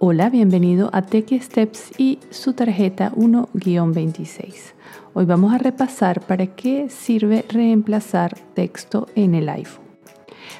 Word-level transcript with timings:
Hola, 0.00 0.28
bienvenido 0.28 0.90
a 0.92 1.02
Techie 1.02 1.40
Steps 1.40 1.92
y 1.98 2.18
su 2.30 2.52
tarjeta 2.52 3.12
1-26. 3.12 4.72
Hoy 5.14 5.24
vamos 5.24 5.54
a 5.54 5.58
repasar 5.58 6.20
para 6.26 6.48
qué 6.48 6.90
sirve 6.90 7.44
reemplazar 7.48 8.36
texto 8.54 9.06
en 9.14 9.36
el 9.36 9.48
iPhone. 9.48 9.83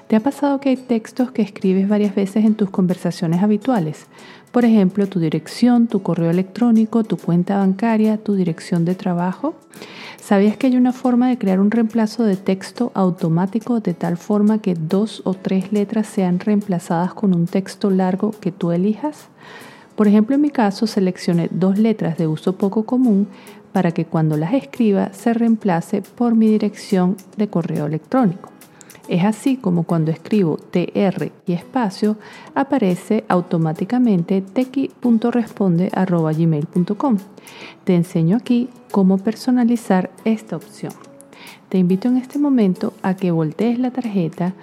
¿Te 0.09 0.17
ha 0.17 0.21
pasado 0.21 0.61
que 0.61 0.71
hay 0.71 0.77
textos 0.77 1.31
que 1.31 1.43
escribes 1.43 1.89
varias 1.89 2.15
veces 2.15 2.45
en 2.45 2.55
tus 2.55 2.71
conversaciones 2.71 3.43
habituales? 3.43 4.07
Por 4.53 4.65
ejemplo, 4.65 5.09
tu 5.09 5.19
dirección, 5.19 5.89
tu 5.89 6.03
correo 6.03 6.31
electrónico, 6.31 7.03
tu 7.03 7.17
cuenta 7.17 7.59
bancaria, 7.59 8.19
tu 8.19 8.35
dirección 8.35 8.85
de 8.85 8.95
trabajo. 8.95 9.55
¿Sabías 10.23 10.57
que 10.57 10.69
hay 10.69 10.77
una 10.77 10.93
forma 10.93 11.29
de 11.29 11.39
crear 11.39 11.61
un 11.61 11.71
reemplazo 11.71 12.23
de 12.23 12.37
texto 12.37 12.93
automático 12.95 13.81
de 13.81 13.95
tal 13.95 14.17
forma 14.17 14.59
que 14.59 14.75
dos 14.75 15.23
o 15.25 15.35
tres 15.35 15.73
letras 15.73 16.07
sean 16.07 16.39
reemplazadas 16.39 17.15
con 17.15 17.35
un 17.35 17.47
texto 17.47 17.91
largo 17.91 18.31
que 18.31 18.53
tú 18.53 18.73
elijas? 18.73 19.29
Por 19.97 20.09
ejemplo, 20.09 20.35
en 20.35 20.43
mi 20.43 20.51
caso 20.51 20.87
seleccioné 20.87 21.49
dos 21.51 21.79
letras 21.79 22.17
de 22.17 22.27
uso 22.27 22.57
poco 22.57 22.85
común 22.85 23.29
para 23.73 23.91
que 23.91 24.05
cuando 24.05 24.37
las 24.37 24.55
escriba 24.55 25.13
se 25.13 25.35
reemplace 25.35 26.01
por 26.03 26.37
mi 26.37 26.47
dirección 26.47 27.17
de 27.37 27.49
correo 27.49 27.87
electrónico. 27.87 28.54
Es 29.09 29.25
así 29.25 29.57
como 29.57 29.83
cuando 29.83 30.11
escribo 30.11 30.57
tr 30.57 31.31
y 31.47 31.53
espacio 31.53 32.17
aparece 32.55 33.25
automáticamente 33.29 34.41
tequi.responde.gmail.com. 34.41 37.19
Te 37.85 37.95
enseño 37.95 38.39
aquí 38.39 38.71
cómo 38.91 39.19
personalizar 39.19 40.11
esta 40.25 40.57
opción. 40.57 40.95
Te 41.69 41.77
invito 41.79 42.09
en 42.09 42.17
este 42.17 42.39
momento 42.39 42.95
a 43.03 43.15
que 43.15 43.31
voltees 43.31 43.79
la 43.79 43.91
tarjeta 43.91 44.55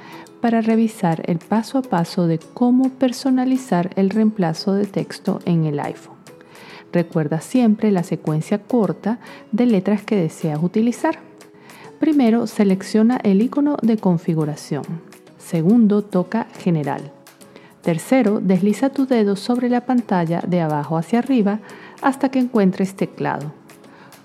para 0.42 0.62
revisar 0.62 1.22
el 1.26 1.38
paso 1.38 1.78
a 1.78 1.84
paso 1.84 2.26
de 2.26 2.40
cómo 2.40 2.90
personalizar 2.90 3.92
el 3.96 4.10
reemplazo 4.10 4.74
de 4.74 4.86
texto 4.86 5.40
en 5.46 5.66
el 5.66 5.80
iPhone. 5.80 6.16
Recuerda 6.92 7.42
siempre 7.42 7.92
la 7.92 8.02
secuencia 8.04 8.58
corta 8.60 9.20
de 9.52 9.68
letras 9.68 10.02
que 10.02 10.16
deseas 10.16 10.62
utilizar. 10.62 11.31
Primero, 12.02 12.48
selecciona 12.48 13.18
el 13.18 13.44
icono 13.44 13.78
de 13.84 13.96
configuración. 13.96 14.82
Segundo, 15.38 16.02
toca 16.02 16.48
General. 16.58 17.12
Tercero, 17.84 18.40
desliza 18.42 18.90
tu 18.90 19.06
dedo 19.06 19.36
sobre 19.36 19.70
la 19.70 19.86
pantalla 19.86 20.42
de 20.42 20.62
abajo 20.62 20.98
hacia 20.98 21.20
arriba 21.20 21.60
hasta 22.02 22.30
que 22.30 22.40
encuentres 22.40 22.96
teclado. 22.96 23.54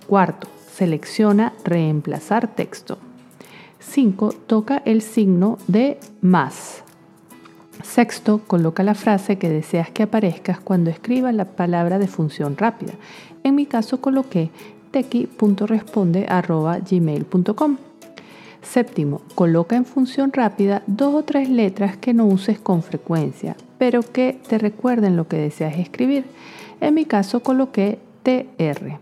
Cuarto, 0.06 0.48
selecciona 0.72 1.52
Reemplazar 1.64 2.48
texto. 2.48 2.96
5. 3.80 4.30
Toca 4.46 4.80
el 4.86 5.02
signo 5.02 5.58
de 5.68 6.00
más. 6.22 6.82
Sexto, 7.82 8.40
coloca 8.46 8.82
la 8.84 8.94
frase 8.94 9.36
que 9.36 9.50
deseas 9.50 9.90
que 9.90 10.04
aparezca 10.04 10.58
cuando 10.64 10.88
escribas 10.88 11.34
la 11.34 11.44
palabra 11.44 11.98
de 11.98 12.08
función 12.08 12.56
rápida. 12.56 12.94
En 13.44 13.54
mi 13.54 13.66
caso 13.66 14.00
coloqué 14.00 14.50
tequi.responde.gmail.com. 14.96 17.76
Séptimo, 18.62 19.20
coloca 19.34 19.76
en 19.76 19.84
función 19.84 20.32
rápida 20.32 20.82
dos 20.86 21.14
o 21.14 21.22
tres 21.22 21.50
letras 21.50 21.98
que 21.98 22.14
no 22.14 22.24
uses 22.24 22.58
con 22.58 22.82
frecuencia, 22.82 23.56
pero 23.76 24.00
que 24.00 24.40
te 24.48 24.56
recuerden 24.56 25.18
lo 25.18 25.28
que 25.28 25.36
deseas 25.36 25.76
escribir. 25.76 26.24
En 26.80 26.94
mi 26.94 27.04
caso 27.04 27.40
coloqué 27.40 27.98
TR. 28.22 28.98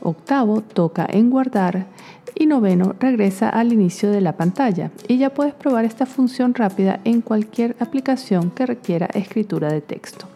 Octavo, 0.00 0.60
toca 0.60 1.06
en 1.08 1.30
guardar 1.30 1.86
y 2.34 2.46
noveno, 2.46 2.96
regresa 2.98 3.48
al 3.48 3.72
inicio 3.72 4.10
de 4.10 4.22
la 4.22 4.36
pantalla 4.36 4.90
y 5.06 5.18
ya 5.18 5.30
puedes 5.30 5.54
probar 5.54 5.84
esta 5.84 6.04
función 6.04 6.54
rápida 6.54 6.98
en 7.04 7.20
cualquier 7.20 7.76
aplicación 7.78 8.50
que 8.50 8.66
requiera 8.66 9.06
escritura 9.14 9.72
de 9.72 9.82
texto. 9.82 10.26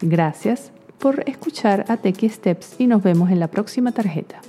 Gracias 0.00 0.70
por 0.98 1.22
escuchar 1.28 1.84
a 1.88 1.96
Techie 1.96 2.28
Steps 2.28 2.76
y 2.78 2.86
nos 2.86 3.02
vemos 3.02 3.30
en 3.30 3.40
la 3.40 3.48
próxima 3.48 3.92
tarjeta. 3.92 4.40